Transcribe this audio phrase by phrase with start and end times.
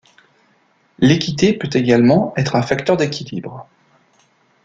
[0.97, 3.69] L'équité peut également être un facteur d'équilibre.